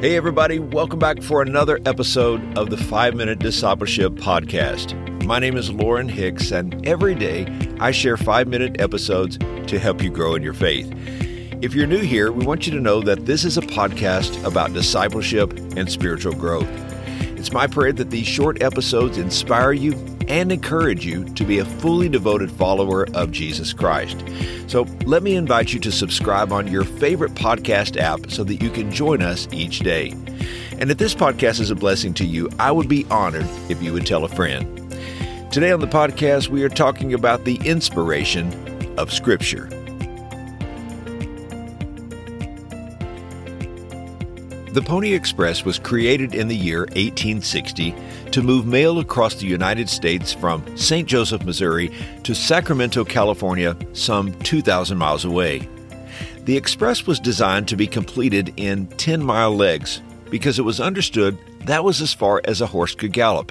[0.00, 4.94] Hey, everybody, welcome back for another episode of the 5 Minute Discipleship Podcast.
[5.24, 7.48] My name is Lauren Hicks, and every day
[7.80, 10.88] I share 5 minute episodes to help you grow in your faith.
[11.62, 14.72] If you're new here, we want you to know that this is a podcast about
[14.72, 16.70] discipleship and spiritual growth.
[17.36, 19.94] It's my prayer that these short episodes inspire you
[20.28, 24.22] and encourage you to be a fully devoted follower of Jesus Christ.
[24.66, 28.70] So let me invite you to subscribe on your favorite podcast app so that you
[28.70, 30.14] can join us each day.
[30.78, 33.92] And if this podcast is a blessing to you, I would be honored if you
[33.92, 34.74] would tell a friend.
[35.50, 38.52] Today on the podcast, we are talking about the inspiration
[38.98, 39.68] of Scripture.
[44.78, 47.92] The Pony Express was created in the year 1860
[48.30, 51.08] to move mail across the United States from St.
[51.08, 51.90] Joseph, Missouri
[52.22, 55.68] to Sacramento, California, some 2,000 miles away.
[56.44, 61.36] The express was designed to be completed in 10 mile legs because it was understood
[61.64, 63.50] that was as far as a horse could gallop.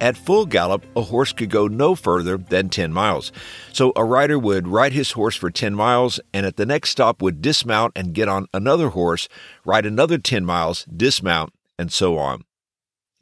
[0.00, 3.32] At full gallop, a horse could go no further than 10 miles.
[3.72, 7.22] So a rider would ride his horse for 10 miles and at the next stop
[7.22, 9.28] would dismount and get on another horse,
[9.64, 12.44] ride another 10 miles, dismount, and so on.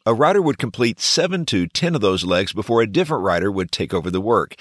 [0.05, 3.71] A rider would complete 7 to 10 of those legs before a different rider would
[3.71, 4.57] take over the work.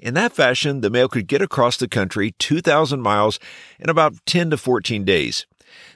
[0.00, 3.38] In that fashion, the mail could get across the country 2,000 miles
[3.78, 5.46] in about 10 to 14 days.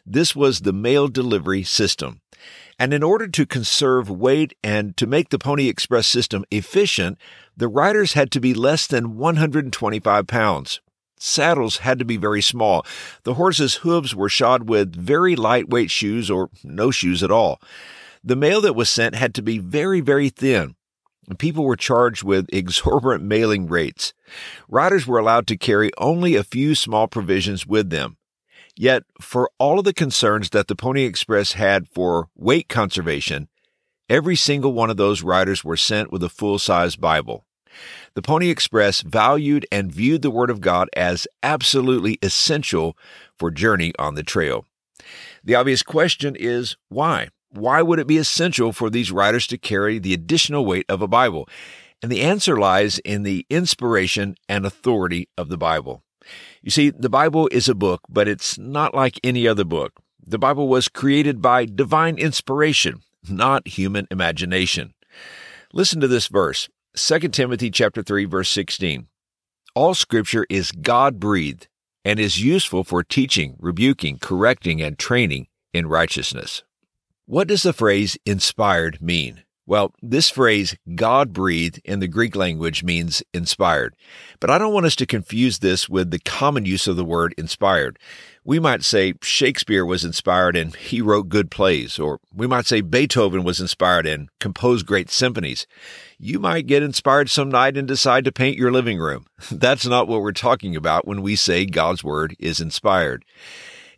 [0.06, 2.20] This was the mail delivery system.
[2.78, 7.18] And in order to conserve weight and to make the Pony Express system efficient,
[7.56, 10.80] the riders had to be less than 125 pounds.
[11.18, 12.84] Saddles had to be very small.
[13.22, 17.60] The horses' hooves were shod with very lightweight shoes or no shoes at all.
[18.22, 20.74] The mail that was sent had to be very, very thin.
[21.38, 24.12] People were charged with exorbitant mailing rates.
[24.68, 28.16] Riders were allowed to carry only a few small provisions with them.
[28.76, 33.48] Yet, for all of the concerns that the Pony Express had for weight conservation,
[34.08, 37.44] every single one of those riders were sent with a full size Bible.
[38.14, 42.96] The Pony Express valued and viewed the Word of God as absolutely essential
[43.36, 44.64] for journey on the trail.
[45.42, 47.28] The obvious question is why?
[47.50, 51.08] Why would it be essential for these riders to carry the additional weight of a
[51.08, 51.48] Bible?
[52.02, 56.02] And the answer lies in the inspiration and authority of the Bible.
[56.62, 59.92] You see, the Bible is a book, but it's not like any other book.
[60.26, 64.94] The Bible was created by divine inspiration, not human imagination.
[65.72, 69.08] Listen to this verse, 2 Timothy chapter 3 verse 16.
[69.74, 71.68] All scripture is God-breathed
[72.04, 76.62] and is useful for teaching, rebuking, correcting and training in righteousness.
[77.26, 79.42] What does the phrase inspired mean?
[79.66, 83.96] Well, this phrase, God breathed, in the Greek language means inspired.
[84.38, 87.34] But I don't want us to confuse this with the common use of the word
[87.38, 87.98] inspired.
[88.44, 92.82] We might say Shakespeare was inspired and he wrote good plays, or we might say
[92.82, 95.66] Beethoven was inspired and composed great symphonies.
[96.18, 99.24] You might get inspired some night and decide to paint your living room.
[99.50, 103.24] That's not what we're talking about when we say God's word is inspired.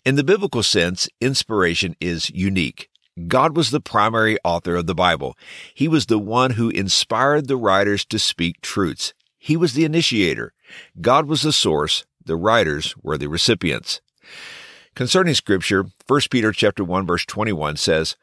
[0.04, 2.88] In the biblical sense, inspiration is unique.
[3.26, 5.38] God was the primary author of the Bible.
[5.74, 9.14] He was the one who inspired the writers to speak truths.
[9.38, 10.52] He was the initiator.
[11.00, 12.04] God was the source.
[12.24, 14.00] The writers were the recipients.
[14.94, 18.16] Concerning scripture, 1 Peter chapter 1 verse 21 says,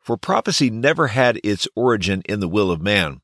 [0.00, 3.20] For prophecy never had its origin in the will of man,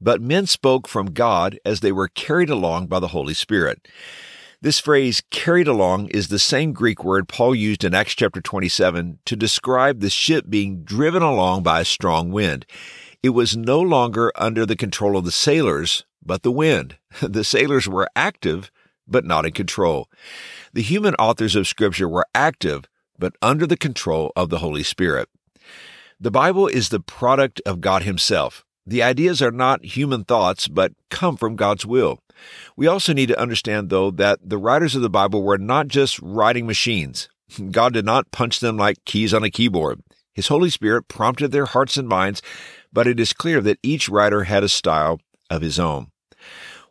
[0.00, 3.86] but men spoke from God as they were carried along by the Holy Spirit.
[4.60, 9.20] This phrase, carried along, is the same Greek word Paul used in Acts chapter 27
[9.24, 12.66] to describe the ship being driven along by a strong wind.
[13.22, 16.96] It was no longer under the control of the sailors, but the wind.
[17.20, 18.72] The sailors were active,
[19.06, 20.08] but not in control.
[20.72, 25.28] The human authors of Scripture were active, but under the control of the Holy Spirit.
[26.18, 28.64] The Bible is the product of God Himself.
[28.84, 32.18] The ideas are not human thoughts, but come from God's will.
[32.76, 36.18] We also need to understand, though, that the writers of the Bible were not just
[36.20, 37.28] writing machines.
[37.70, 40.02] God did not punch them like keys on a keyboard.
[40.34, 42.42] His Holy Spirit prompted their hearts and minds,
[42.92, 45.20] but it is clear that each writer had a style
[45.50, 46.12] of his own.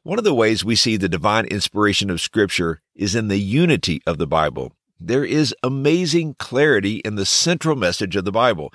[0.03, 4.01] One of the ways we see the divine inspiration of Scripture is in the unity
[4.07, 4.73] of the Bible.
[4.99, 8.73] There is amazing clarity in the central message of the Bible.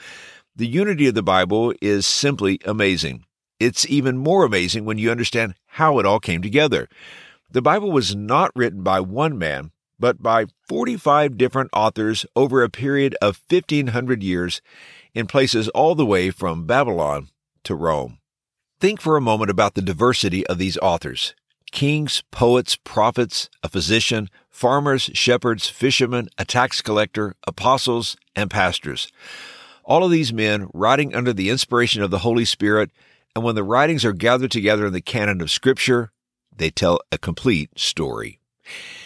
[0.55, 3.25] The unity of the Bible is simply amazing.
[3.63, 6.89] It's even more amazing when you understand how it all came together.
[7.49, 9.71] The Bible was not written by one man,
[10.01, 14.61] but by 45 different authors over a period of 1500 years
[15.15, 17.29] in places all the way from Babylon
[17.63, 18.19] to Rome.
[18.81, 21.35] Think for a moment about the diversity of these authors.
[21.71, 29.09] kings, poets, prophets, a physician, farmers, shepherds, fishermen, a tax collector, apostles, and pastors.
[29.85, 32.91] All of these men writing under the inspiration of the Holy Spirit,
[33.35, 36.13] and when the writings are gathered together in the canon of Scripture,
[36.55, 38.41] they tell a complete story.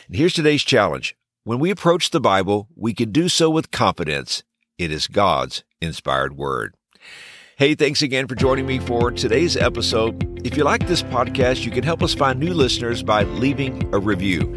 [0.09, 1.17] And here's today's challenge.
[1.45, 4.43] When we approach the Bible, we can do so with confidence.
[4.79, 6.75] It is God's inspired word.
[7.57, 10.45] Hey, thanks again for joining me for today's episode.
[10.45, 13.99] If you like this podcast, you can help us find new listeners by leaving a
[13.99, 14.55] review.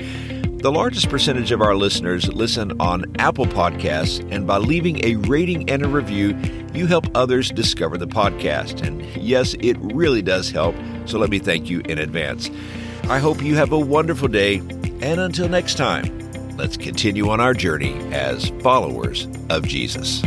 [0.58, 5.70] The largest percentage of our listeners listen on Apple Podcasts, and by leaving a rating
[5.70, 6.34] and a review,
[6.76, 8.86] you help others discover the podcast.
[8.86, 10.76] And yes, it really does help,
[11.06, 12.50] so let me thank you in advance.
[13.04, 14.58] I hope you have a wonderful day,
[15.02, 20.22] and until next time, let's continue on our journey as followers of Jesus.